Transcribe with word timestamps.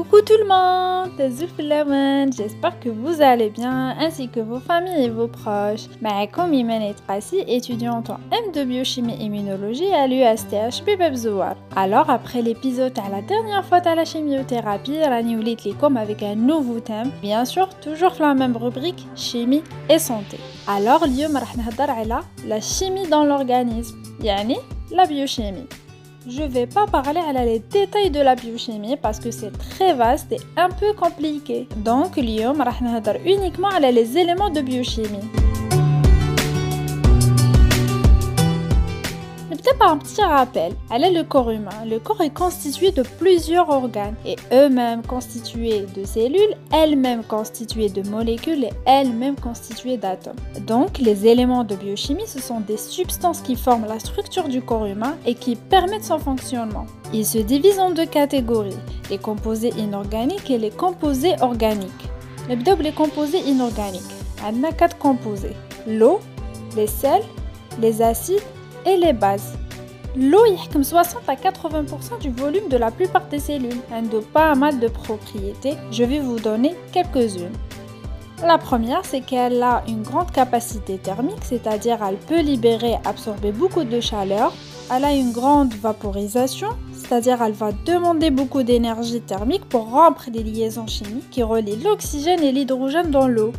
Coucou 0.00 0.20
tout 0.20 0.34
le 0.38 0.46
monde, 0.46 1.10
c'est 1.16 2.36
j'espère 2.36 2.78
que 2.80 2.90
vous 2.90 3.22
allez 3.22 3.48
bien 3.48 3.96
ainsi 3.98 4.28
que 4.28 4.40
vos 4.40 4.60
familles 4.60 5.04
et 5.04 5.08
vos 5.08 5.26
proches. 5.26 5.88
معكم 6.02 6.52
إيمان 6.52 6.94
Trassi, 6.94 7.38
étudiante 7.48 8.10
en 8.10 8.18
M 8.30 8.52
de 8.52 8.64
biochimie 8.64 9.16
immunologie 9.18 9.92
à 9.94 10.06
l'USTH 10.06 10.84
Bibeb 10.84 11.14
Zouar. 11.14 11.56
Alors 11.74 12.10
après 12.10 12.42
l'épisode 12.42 12.92
à 12.98 13.08
la 13.08 13.22
dernière 13.22 13.64
fois 13.64 13.78
à 13.78 13.94
la 13.94 14.04
chimiothérapie, 14.04 15.02
Rani 15.02 15.56
comme 15.80 15.96
avec 15.96 16.22
un 16.22 16.34
nouveau 16.34 16.80
thème, 16.80 17.10
bien 17.22 17.46
sûr 17.46 17.68
toujours 17.80 18.14
la 18.20 18.34
même 18.34 18.56
rubrique 18.56 19.06
chimie 19.16 19.62
et 19.88 19.98
santé. 19.98 20.38
Alors 20.68 21.04
اليوم 21.04 21.36
راح 21.36 21.56
نهضر 21.56 21.90
على 21.90 22.20
la 22.46 22.60
chimie 22.60 23.08
dans 23.08 23.24
l'organisme, 23.24 23.96
yani 24.22 24.58
la 24.90 25.06
biochimie. 25.06 25.66
Je 26.28 26.42
vais 26.42 26.66
pas 26.66 26.86
parler 26.86 27.20
à 27.20 27.32
les 27.44 27.60
détails 27.60 28.10
de 28.10 28.20
la 28.20 28.34
biochimie 28.34 28.96
parce 28.96 29.20
que 29.20 29.30
c'est 29.30 29.52
très 29.56 29.94
vaste 29.94 30.32
et 30.32 30.40
un 30.56 30.70
peu 30.70 30.92
compliqué. 30.92 31.68
Donc, 31.84 32.18
اليوم 32.18 32.62
راح 32.62 32.82
نهضر 32.82 33.16
uniquement 33.24 33.72
على 33.74 33.92
les 33.92 34.18
éléments 34.18 34.50
de 34.50 34.60
biochimie. 34.60 35.49
Un 39.87 39.97
petit 39.97 40.21
rappel. 40.21 40.73
Elle 40.91 41.03
est 41.03 41.11
le 41.11 41.23
corps 41.23 41.51
humain. 41.51 41.85
Le 41.87 41.99
corps 41.99 42.21
est 42.21 42.33
constitué 42.33 42.91
de 42.91 43.03
plusieurs 43.19 43.69
organes 43.69 44.15
et 44.25 44.35
eux-mêmes 44.51 45.01
constitués 45.01 45.85
de 45.95 46.05
cellules, 46.05 46.55
elles-mêmes 46.71 47.23
constituées 47.23 47.89
de 47.89 48.07
molécules 48.09 48.65
et 48.65 48.73
elles-mêmes 48.85 49.35
constituées 49.35 49.97
d'atomes. 49.97 50.35
Donc, 50.67 50.97
les 50.99 51.27
éléments 51.27 51.63
de 51.63 51.75
biochimie, 51.75 52.27
ce 52.27 52.39
sont 52.39 52.59
des 52.59 52.77
substances 52.77 53.41
qui 53.41 53.55
forment 53.55 53.87
la 53.87 53.99
structure 53.99 54.47
du 54.47 54.61
corps 54.61 54.85
humain 54.85 55.15
et 55.25 55.35
qui 55.35 55.55
permettent 55.55 56.05
son 56.05 56.19
fonctionnement. 56.19 56.85
Ils 57.13 57.25
se 57.25 57.39
divisent 57.39 57.79
en 57.79 57.91
deux 57.91 58.05
catégories, 58.05 58.77
les 59.09 59.17
composés 59.17 59.73
inorganiques 59.77 60.49
et 60.49 60.57
les 60.57 60.71
composés 60.71 61.35
organiques. 61.41 62.09
Les 62.49 62.91
composés 62.91 63.39
inorganiques. 63.47 64.01
On 64.43 64.63
a 64.63 64.71
quatre 64.71 64.97
composés. 64.97 65.55
L'eau, 65.87 66.19
les 66.75 66.87
sels, 66.87 67.23
les 67.79 68.01
acides 68.01 68.41
et 68.85 68.97
les 68.97 69.13
bases. 69.13 69.53
L'eau 70.17 70.43
comme 70.73 70.83
60 70.83 71.21
à 71.27 71.35
80% 71.35 72.19
du 72.19 72.31
volume 72.31 72.67
de 72.69 72.75
la 72.75 72.91
plupart 72.91 73.27
des 73.27 73.39
cellules. 73.39 73.79
Elle 73.93 74.05
n'a 74.05 74.21
pas 74.33 74.55
mal 74.55 74.79
de 74.79 74.89
propriétés. 74.89 75.75
Je 75.91 76.03
vais 76.03 76.19
vous 76.19 76.37
donner 76.37 76.75
quelques-unes. 76.91 77.53
La 78.45 78.57
première, 78.57 79.05
c'est 79.05 79.21
qu'elle 79.21 79.61
a 79.63 79.83
une 79.87 80.01
grande 80.01 80.31
capacité 80.31 80.97
thermique, 80.97 81.43
c'est-à-dire 81.43 81.99
elle 82.05 82.17
peut 82.17 82.41
libérer, 82.41 82.95
absorber 83.05 83.51
beaucoup 83.51 83.83
de 83.83 84.01
chaleur. 84.01 84.51
Elle 84.93 85.05
a 85.05 85.13
une 85.13 85.31
grande 85.31 85.73
vaporisation, 85.75 86.69
c'est-à-dire 86.93 87.41
elle 87.41 87.53
va 87.53 87.71
demander 87.85 88.31
beaucoup 88.31 88.63
d'énergie 88.63 89.21
thermique 89.21 89.63
pour 89.69 89.91
rompre 89.91 90.29
des 90.29 90.43
liaisons 90.43 90.87
chimiques 90.87 91.29
qui 91.29 91.43
relient 91.43 91.81
l'oxygène 91.83 92.43
et 92.43 92.51
l'hydrogène 92.51 93.11
dans 93.11 93.27
l'eau. 93.27 93.53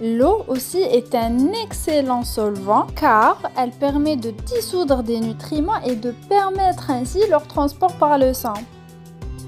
L'eau 0.00 0.44
aussi 0.48 0.78
est 0.78 1.14
un 1.14 1.52
excellent 1.64 2.24
solvant 2.24 2.86
car 2.96 3.38
elle 3.56 3.70
permet 3.70 4.16
de 4.16 4.30
dissoudre 4.30 5.02
des 5.02 5.20
nutriments 5.20 5.80
et 5.84 5.96
de 5.96 6.12
permettre 6.28 6.90
ainsi 6.90 7.20
leur 7.28 7.46
transport 7.46 7.94
par 7.98 8.18
le 8.18 8.32
sang. 8.32 8.54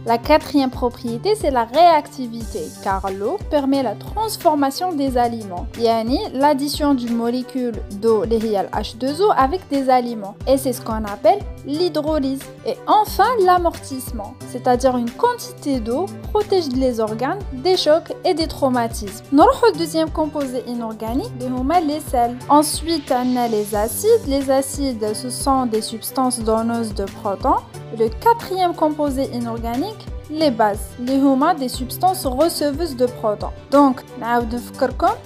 La 0.06 0.18
quatrième 0.18 0.70
propriété, 0.70 1.34
c'est 1.34 1.50
la 1.50 1.64
réactivité, 1.64 2.64
car 2.82 3.10
l'eau 3.10 3.38
permet 3.50 3.82
la 3.82 3.94
transformation 3.94 4.92
des 4.92 5.16
aliments. 5.16 5.66
Yani 5.78 6.18
l'addition 6.34 6.92
d'une 6.94 7.16
molécule 7.16 7.74
d'eau, 8.02 8.24
les 8.24 8.38
H2O, 8.38 9.32
avec 9.34 9.66
des 9.70 9.88
aliments. 9.88 10.34
Et 10.46 10.58
c'est 10.58 10.74
ce 10.74 10.82
qu'on 10.82 11.04
appelle 11.04 11.38
l'hydrolyse. 11.66 12.42
Et 12.66 12.76
enfin, 12.86 13.28
l'amortissement, 13.46 14.34
c'est-à-dire 14.50 14.96
une 14.98 15.10
quantité 15.10 15.80
d'eau 15.80 16.04
protège 16.30 16.68
les 16.76 17.00
organes 17.00 17.38
des 17.52 17.78
chocs 17.78 18.12
et 18.26 18.34
des 18.34 18.46
traumatismes. 18.46 19.24
Notre 19.32 19.72
deuxième 19.78 20.10
composé 20.10 20.62
inorganique, 20.66 21.32
les 21.86 22.00
sels. 22.00 22.36
Ensuite, 22.48 23.10
on 23.10 23.36
a 23.36 23.48
les 23.48 23.74
acides. 23.74 24.26
Les 24.26 24.50
acides, 24.50 25.14
ce 25.14 25.30
sont 25.30 25.66
des 25.66 25.82
substances 25.82 26.40
donneuses 26.40 26.94
de 26.94 27.04
protons. 27.04 27.56
Le 27.98 28.08
quatrième 28.08 28.74
composé 28.74 29.28
inorganique, 29.32 30.06
les 30.30 30.50
bases, 30.50 30.90
les 30.98 31.16
huma 31.16 31.54
des 31.54 31.68
substances 31.68 32.26
receveuses 32.26 32.96
de 32.96 33.06
protons. 33.06 33.52
Donc, 33.70 34.00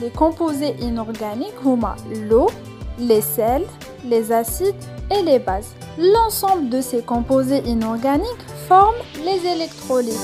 les 0.01 0.11
composés 0.11 0.77
inorganiques 0.81 1.55
l'eau, 2.29 2.49
les 2.99 3.21
sels, 3.21 3.67
les 4.05 4.33
acides 4.33 4.75
et 5.11 5.23
les 5.23 5.39
bases. 5.39 5.75
L'ensemble 5.99 6.69
de 6.69 6.81
ces 6.81 7.01
composés 7.01 7.63
inorganiques 7.65 8.47
forment 8.67 9.03
les 9.25 9.47
électrolytes. 9.47 10.15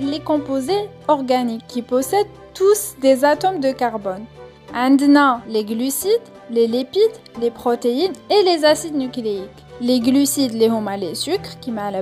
les 0.00 0.20
composés 0.20 0.88
organiques 1.08 1.66
qui 1.66 1.82
possèdent 1.82 2.26
tous 2.54 2.94
des 3.00 3.24
atomes 3.24 3.60
de 3.60 3.72
carbone. 3.72 4.24
عندنا 4.73 5.41
les 5.49 5.63
glucides, 5.63 6.27
les 6.49 6.67
lipides, 6.67 7.17
les 7.41 7.51
protéines 7.51 8.13
et 8.29 8.43
les 8.43 8.65
acides 8.65 8.95
nucléiques. 8.95 9.49
Les 9.81 9.99
glucides, 9.99 10.53
les 10.53 10.69
homa, 10.69 10.95
les 10.97 11.15
sucres, 11.15 11.59
qui 11.59 11.71
m'a 11.71 11.91
la 11.91 12.01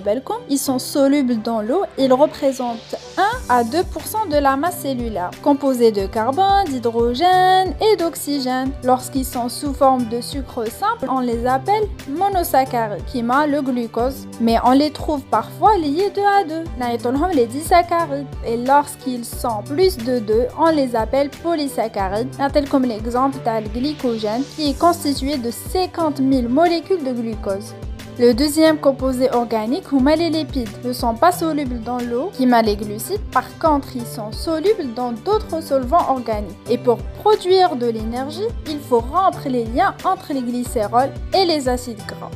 ils 0.49 0.57
sont 0.57 0.77
solubles 0.77 1.41
dans 1.41 1.61
l'eau. 1.61 1.83
Ils 1.97 2.13
représentent 2.13 2.95
1 3.04 3.04
à 3.48 3.62
2% 3.62 4.28
de 4.30 4.36
la 4.36 4.56
masse 4.56 4.80
cellulaire, 4.80 5.30
composés 5.42 5.92
de 5.92 6.06
carbone, 6.06 6.64
d'hydrogène 6.66 7.74
et 7.80 7.96
d'oxygène. 7.96 8.72
Lorsqu'ils 8.84 9.24
sont 9.24 9.48
sous 9.48 9.72
forme 9.72 10.06
de 10.08 10.20
sucre 10.20 10.64
simple, 10.66 11.06
on 11.08 11.20
les 11.20 11.46
appelle 11.46 11.88
monosaccharides, 12.08 13.04
qui 13.06 13.22
m'a 13.22 13.46
le 13.46 13.62
glucose. 13.62 14.26
Mais 14.40 14.56
on 14.64 14.72
les 14.72 14.90
trouve 14.90 15.22
parfois 15.22 15.76
liés 15.76 16.12
2 16.14 16.20
à 16.22 16.44
2. 16.44 16.64
On 17.06 17.26
les 17.28 17.46
disaccharides. 17.46 18.26
Et 18.46 18.56
lorsqu'ils 18.56 19.24
sont 19.24 19.62
plus 19.64 19.96
de 19.96 20.18
2, 20.18 20.46
on 20.58 20.70
les 20.70 20.94
appelle 20.96 21.30
polysaccharides. 21.30 22.28
Tel 22.52 22.68
comme 22.68 22.84
l'exemple 22.84 23.38
du 23.38 23.80
glycogène, 23.80 24.42
qui 24.56 24.70
est 24.70 24.78
constitué 24.78 25.36
de 25.36 25.50
50 25.50 26.18
000 26.18 26.48
molécules 26.48 27.02
de 27.02 27.12
glucose. 27.12 27.74
Le 28.18 28.32
deuxième 28.32 28.78
composé 28.78 29.30
organique, 29.30 29.84
les 29.92 30.30
lipides, 30.30 30.70
ne 30.84 30.94
sont 30.94 31.14
pas 31.14 31.32
solubles 31.32 31.82
dans 31.82 31.98
l'eau, 31.98 32.30
qui 32.32 32.46
m'a 32.46 32.62
les 32.62 32.74
glucides. 32.74 33.20
Par 33.30 33.58
contre, 33.58 33.88
ils 33.94 34.06
sont 34.06 34.32
solubles 34.32 34.94
dans 34.94 35.12
d'autres 35.12 35.62
solvants 35.62 36.10
organiques. 36.10 36.56
Et 36.70 36.78
pour 36.78 36.96
produire 36.96 37.76
de 37.76 37.88
l'énergie, 37.88 38.48
il 38.68 38.78
faut 38.78 39.00
rompre 39.00 39.46
les 39.46 39.64
liens 39.64 39.94
entre 40.02 40.32
les 40.32 40.40
glycérols 40.40 41.12
et 41.34 41.44
les 41.44 41.68
acides 41.68 42.00
gras. 42.06 42.30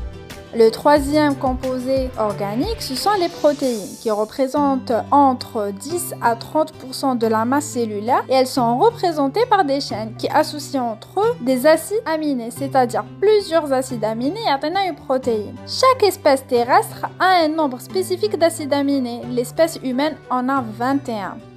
Le 0.52 0.68
troisième 0.70 1.36
composé 1.36 2.10
organique, 2.18 2.82
ce 2.82 2.96
sont 2.96 3.12
les 3.20 3.28
protéines 3.28 3.96
qui 4.00 4.10
représentent 4.10 4.92
entre 5.12 5.70
10 5.70 6.14
à 6.20 6.34
30% 6.34 7.18
de 7.18 7.26
la 7.28 7.44
masse 7.44 7.66
cellulaire 7.66 8.24
et 8.28 8.34
elles 8.34 8.48
sont 8.48 8.78
représentées 8.78 9.46
par 9.48 9.64
des 9.64 9.80
chaînes 9.80 10.14
qui 10.18 10.28
associent 10.28 10.84
entre 10.84 11.20
eux 11.20 11.36
des 11.40 11.66
acides 11.66 12.02
aminés, 12.04 12.50
c'est-à-dire 12.50 13.04
plusieurs 13.20 13.72
acides 13.72 14.04
aminés 14.04 14.40
et 14.40 14.88
une 14.88 14.96
protéine. 14.96 15.54
Chaque 15.68 16.02
espèce 16.02 16.44
terrestre 16.44 17.06
a 17.20 17.44
un 17.44 17.48
nombre 17.48 17.80
spécifique 17.80 18.36
d'acides 18.36 18.72
aminés. 18.72 19.20
L'espèce 19.30 19.78
humaine 19.84 20.16
en 20.30 20.48
a 20.48 20.62
21. 20.62 21.49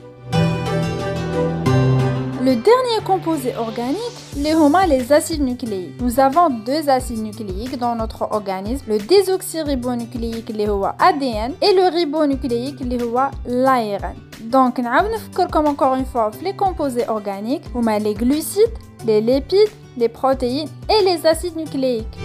Le 2.46 2.58
dernier 2.58 3.02
composé 3.06 3.56
organique, 3.56 4.02
les 4.36 4.54
les 4.86 5.14
acides 5.14 5.42
nucléiques. 5.42 6.02
Nous 6.02 6.20
avons 6.20 6.50
deux 6.50 6.90
acides 6.90 7.24
nucléiques 7.24 7.78
dans 7.78 7.96
notre 7.96 8.24
organisme, 8.34 8.84
le 8.90 8.98
désoxyribonucléique, 8.98 10.50
les 10.50 10.68
ADN, 11.00 11.54
et 11.62 11.74
le 11.74 11.88
ribonucléique, 11.96 12.82
les 12.82 12.98
l'ARN. 13.46 14.16
Donc, 14.42 14.78
nous 14.78 15.48
comme 15.52 15.68
encore 15.68 15.96
une 15.96 16.06
fois 16.06 16.32
les 16.44 16.54
composés 16.54 17.08
organiques, 17.08 17.64
les 18.02 18.14
glucides, 18.14 18.74
les 19.06 19.22
lipides, 19.22 19.72
les 19.96 20.10
protéines 20.10 20.68
et 20.90 21.02
les 21.06 21.26
acides 21.26 21.56
nucléiques. 21.56 22.18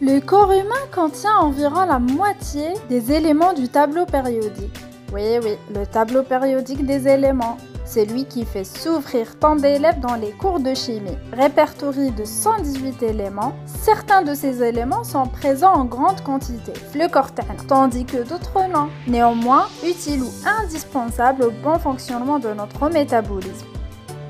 Le 0.00 0.18
corps 0.20 0.50
humain 0.50 0.86
contient 0.94 1.36
environ 1.36 1.84
la 1.84 1.98
moitié 1.98 2.68
des 2.88 3.12
éléments 3.12 3.52
du 3.52 3.68
tableau 3.68 4.06
périodique. 4.06 4.91
Oui, 5.12 5.38
oui, 5.42 5.58
le 5.74 5.84
tableau 5.84 6.22
périodique 6.22 6.86
des 6.86 7.06
éléments. 7.06 7.58
C'est 7.84 8.06
lui 8.06 8.24
qui 8.24 8.46
fait 8.46 8.64
souffrir 8.64 9.38
tant 9.38 9.56
d'élèves 9.56 10.00
dans 10.00 10.14
les 10.14 10.30
cours 10.30 10.58
de 10.58 10.72
chimie. 10.72 11.18
Répertorié 11.34 12.10
de 12.10 12.24
118 12.24 13.02
éléments, 13.02 13.52
certains 13.66 14.22
de 14.22 14.32
ces 14.32 14.62
éléments 14.62 15.04
sont 15.04 15.26
présents 15.26 15.74
en 15.74 15.84
grande 15.84 16.22
quantité, 16.22 16.72
le 16.94 17.08
tandis 17.68 18.06
que 18.06 18.26
d'autres 18.26 18.66
non. 18.72 18.88
Néanmoins, 19.06 19.68
utiles 19.84 20.22
ou 20.22 20.32
indispensables 20.62 21.42
au 21.42 21.50
bon 21.50 21.78
fonctionnement 21.78 22.38
de 22.38 22.54
notre 22.54 22.88
métabolisme. 22.88 23.66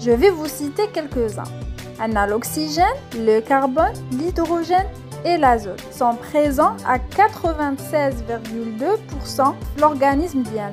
Je 0.00 0.10
vais 0.10 0.30
vous 0.30 0.48
citer 0.48 0.88
quelques-uns. 0.92 1.44
On 2.00 2.16
a 2.16 2.26
l'oxygène, 2.26 2.86
le 3.14 3.38
carbone, 3.38 3.92
l'hydrogène 4.10 4.88
et 5.24 5.36
l'azote 5.36 5.82
sont 5.90 6.14
présents 6.14 6.76
à 6.86 6.98
96,2% 6.98 9.54
de 9.76 9.80
l'organisme 9.80 10.42
bien. 10.42 10.72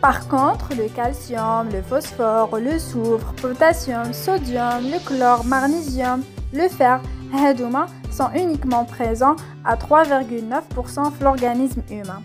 Par 0.00 0.28
contre, 0.28 0.70
le 0.76 0.88
calcium, 0.88 1.68
le 1.72 1.82
phosphore, 1.82 2.58
le 2.58 2.78
soufre, 2.78 3.32
potassium, 3.40 4.12
sodium, 4.12 4.84
le 4.84 5.04
chlore, 5.04 5.44
magnésium, 5.44 6.22
le 6.52 6.68
fer, 6.68 7.00
hadouma 7.34 7.86
sont 8.10 8.30
uniquement 8.34 8.84
présents 8.84 9.36
à 9.64 9.76
3,9% 9.76 11.18
de 11.18 11.24
l'organisme 11.24 11.82
humain. 11.90 12.22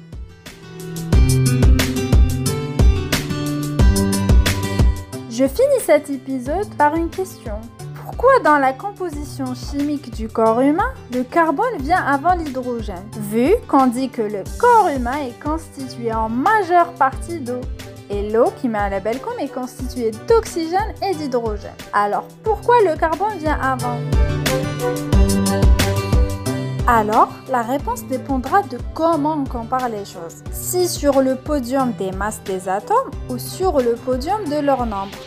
Je 5.30 5.48
finis 5.48 5.82
cet 5.84 6.12
épisode 6.12 6.70
par 6.78 6.96
une 6.96 7.10
question. 7.10 7.60
Pourquoi 8.04 8.40
dans 8.44 8.58
la 8.58 8.74
composition 8.74 9.54
chimique 9.56 10.14
du 10.14 10.28
corps 10.28 10.60
humain, 10.60 10.92
le 11.14 11.24
carbone 11.24 11.78
vient 11.80 12.04
avant 12.04 12.34
l'hydrogène 12.34 13.06
Vu 13.18 13.54
qu'on 13.70 13.88
dit 13.88 14.10
que 14.10 14.22
le 14.22 14.44
corps 14.60 14.90
humain 14.90 15.20
est 15.26 15.42
constitué 15.42 16.14
en 16.14 16.28
majeure 16.28 16.92
partie 16.96 17.40
d'eau. 17.40 17.62
Et 18.10 18.30
l'eau 18.30 18.52
qui 18.60 18.68
met 18.68 18.78
un 18.78 18.90
label 18.90 19.22
comme 19.22 19.40
est 19.40 19.48
constituée 19.48 20.12
d'oxygène 20.28 20.94
et 21.02 21.16
d'hydrogène? 21.16 21.72
Alors 21.94 22.26
pourquoi 22.44 22.76
le 22.86 22.98
carbone 22.98 23.38
vient 23.38 23.58
avant? 23.62 23.98
Alors, 26.86 27.30
la 27.50 27.62
réponse 27.62 28.04
dépendra 28.04 28.64
de 28.64 28.78
comment 28.94 29.38
on 29.42 29.46
compare 29.46 29.88
les 29.88 30.04
choses. 30.04 30.44
Si 30.52 30.90
sur 30.90 31.22
le 31.22 31.36
podium 31.36 31.94
des 31.94 32.12
masses 32.12 32.44
des 32.44 32.68
atomes 32.68 33.12
ou 33.30 33.38
sur 33.38 33.80
le 33.80 33.94
podium 33.94 34.44
de 34.50 34.60
leur 34.60 34.86
nombre 34.86 35.18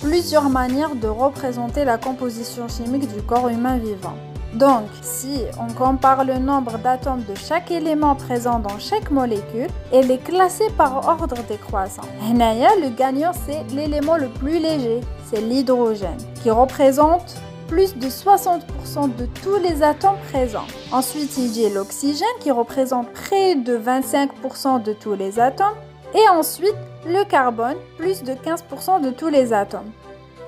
plusieurs 0.00 0.48
manières 0.48 0.94
de 0.94 1.08
représenter 1.08 1.84
la 1.84 1.98
composition 1.98 2.68
chimique 2.68 3.12
du 3.12 3.22
corps 3.22 3.48
humain 3.48 3.78
vivant. 3.78 4.14
Donc, 4.54 4.88
si 5.02 5.42
on 5.60 5.72
compare 5.72 6.24
le 6.24 6.38
nombre 6.38 6.78
d'atomes 6.78 7.24
de 7.28 7.34
chaque 7.34 7.70
élément 7.70 8.14
présent 8.14 8.58
dans 8.58 8.78
chaque 8.78 9.10
molécule, 9.10 9.68
elle 9.92 10.10
est 10.10 10.22
classée 10.22 10.70
par 10.78 11.06
ordre 11.06 11.36
décroissant. 11.48 12.02
Le 12.22 12.88
gagnant, 12.96 13.32
c'est 13.46 13.64
l'élément 13.74 14.16
le 14.16 14.28
plus 14.28 14.58
léger, 14.58 15.00
c'est 15.30 15.40
l'hydrogène, 15.40 16.16
qui 16.42 16.50
représente 16.50 17.36
plus 17.68 17.96
de 17.98 18.06
60% 18.06 19.14
de 19.16 19.26
tous 19.42 19.56
les 19.56 19.82
atomes 19.82 20.16
présents. 20.32 20.66
Ensuite, 20.92 21.36
il 21.36 21.60
y 21.60 21.66
a 21.66 21.68
l'oxygène 21.68 22.26
qui 22.40 22.50
représente 22.50 23.10
près 23.12 23.56
de 23.56 23.76
25% 23.76 24.82
de 24.82 24.92
tous 24.92 25.14
les 25.14 25.38
atomes. 25.38 25.74
Et 26.14 26.28
ensuite, 26.30 26.76
le 27.06 27.24
carbone, 27.24 27.76
plus 27.96 28.22
de 28.22 28.32
15% 28.32 29.00
de 29.02 29.10
tous 29.10 29.28
les 29.28 29.52
atomes. 29.52 29.90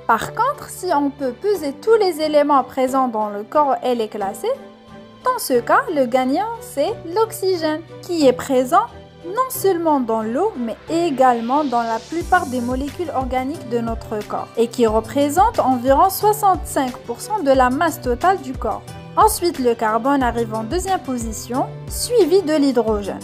Par 0.07 0.35
contre, 0.35 0.69
si 0.69 0.87
on 0.95 1.11
peut 1.11 1.33
peser 1.33 1.73
tous 1.73 1.95
les 1.95 2.21
éléments 2.21 2.65
présents 2.65 3.09
dans 3.09 3.29
le 3.29 3.43
corps 3.43 3.77
et 3.85 3.95
les 3.95 4.09
classer, 4.09 4.49
dans 5.25 5.39
ce 5.39 5.61
cas, 5.61 5.83
le 5.95 6.07
gagnant, 6.07 6.49
c'est 6.61 6.95
l'oxygène, 7.15 7.83
qui 8.03 8.27
est 8.27 8.33
présent 8.33 8.87
non 9.27 9.51
seulement 9.51 10.01
dans 10.01 10.23
l'eau, 10.23 10.53
mais 10.57 10.77
également 10.89 11.65
dans 11.65 11.83
la 11.83 11.99
plupart 11.99 12.47
des 12.47 12.61
molécules 12.61 13.11
organiques 13.15 13.69
de 13.69 13.79
notre 13.79 14.19
corps, 14.27 14.49
et 14.57 14.69
qui 14.69 14.87
représente 14.87 15.59
environ 15.59 16.09
65% 16.09 17.45
de 17.45 17.51
la 17.51 17.69
masse 17.69 18.01
totale 18.01 18.41
du 18.41 18.53
corps. 18.53 18.83
Ensuite, 19.17 19.59
le 19.59 19.75
carbone 19.75 20.23
arrive 20.23 20.55
en 20.55 20.63
deuxième 20.63 21.01
position, 21.01 21.67
suivi 21.89 22.43
de 22.43 22.55
l'hydrogène. 22.55 23.19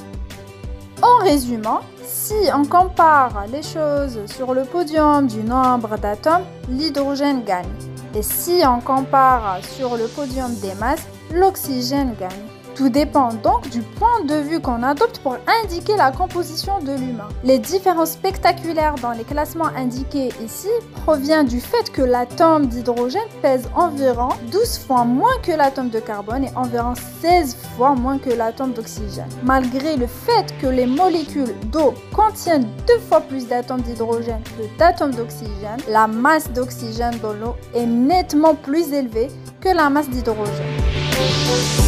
En 1.01 1.23
résumant, 1.23 1.81
si 2.25 2.51
on 2.55 2.65
compare 2.65 3.45
les 3.53 3.63
choses 3.63 4.19
sur 4.35 4.55
le 4.55 4.63
podium 4.63 5.27
du 5.27 5.43
nombre 5.43 5.99
d'atomes, 5.99 6.45
l'hydrogène 6.71 7.45
gagne. 7.45 7.69
Et 8.15 8.23
si 8.23 8.63
on 8.67 8.81
compare 8.81 9.59
sur 9.63 9.99
le 9.99 10.07
podium 10.07 10.55
des 10.63 10.75
masses, 10.77 11.07
l'oxygène 11.31 12.15
gagne. 12.19 12.64
Tout 12.75 12.89
dépend 12.89 13.33
donc 13.35 13.69
du 13.71 13.83
point 13.83 14.25
de 14.25 14.35
vue 14.35 14.61
qu'on 14.61 14.83
adopte 14.83 15.19
pour 15.21 15.37
indiquer 15.63 15.97
la 15.97 16.11
composition 16.11 16.81
de 16.81 16.93
l'humain. 16.93 17.29
Les 17.45 17.61
différences 17.61 18.13
spectaculaires 18.13 18.97
dans 19.01 19.13
les 19.13 19.23
classements 19.23 19.71
indiqués 19.77 20.31
ici 20.45 20.69
proviennent 21.05 21.47
du 21.47 21.61
fait 21.61 21.93
que 21.93 22.03
l'atome 22.03 22.67
d'hydrogène 22.67 23.23
pèse 23.43 23.69
environ 23.77 24.29
12 24.51 24.79
fois 24.79 25.05
moins 25.05 25.39
que 25.43 25.53
l'atome 25.53 25.91
de 25.91 26.01
carbone 26.01 26.45
et 26.45 26.51
environ 26.57 26.95
16 27.21 27.57
fois 27.77 27.95
moins 27.95 28.19
que 28.19 28.31
l'atome 28.31 28.73
d'oxygène. 28.73 29.29
Malgré 29.45 29.97
le 29.97 30.09
fait 30.09 30.53
que 30.61 30.67
les 30.67 30.87
molécules 30.87 31.55
d'eau 31.71 31.95
contiennent 32.13 32.67
deux 32.89 32.99
fois 33.09 33.21
plus 33.21 33.47
d'atomes 33.47 33.83
d'hydrogène 33.83 34.43
que 34.59 34.79
d'atomes 34.79 35.15
d'oxygène, 35.15 35.79
la 35.89 36.09
masse 36.09 36.51
d'oxygène 36.51 37.19
dans 37.23 37.35
l'eau 37.35 37.55
est 37.73 37.87
nettement 37.87 38.57
plus 38.57 38.93
élevée 38.93 39.29
que 39.61 39.69
la 39.69 39.89
masse 39.91 40.09
d'hydrogène. 40.09 41.84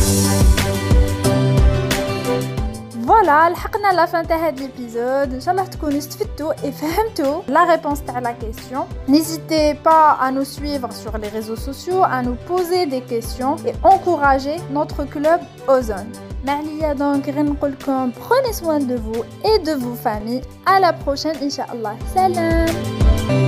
Voilà, 3.11 3.49
لحقنا 3.49 3.93
la 3.93 4.07
fin 4.07 4.23
de 4.23 4.27
cet 4.27 4.61
épisode. 4.61 5.33
Inch'Allah 5.33 5.69
تكونوا 5.69 5.97
استفدتوا 5.97 6.53
et 6.53 6.71
فهمتوا 6.71 7.41
la 7.47 7.65
réponse 7.65 8.01
à 8.15 8.21
la 8.21 8.33
question. 8.33 8.85
N'hésitez 9.07 9.75
pas 9.75 10.17
à 10.19 10.31
nous 10.31 10.45
suivre 10.45 10.91
sur 10.91 11.17
les 11.17 11.27
réseaux 11.27 11.55
sociaux, 11.55 12.03
à 12.03 12.21
nous 12.23 12.35
poser 12.47 12.85
des 12.85 13.01
questions 13.01 13.55
et 13.65 13.73
encourager 13.83 14.55
notre 14.71 15.03
club 15.03 15.39
Ozone. 15.67 16.11
Malia 16.45 16.95
donc 16.95 17.23
prenez 18.25 18.53
soin 18.53 18.79
de 18.79 18.95
vous 18.95 19.23
et 19.49 19.59
de 19.59 19.73
vos 19.73 19.95
familles. 19.95 20.41
À 20.65 20.79
la 20.79 20.91
prochaine, 20.93 21.37
Inch'Allah. 21.41 21.95
Salam 22.13 23.44